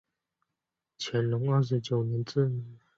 [0.97, 2.51] 乾隆二十九年置。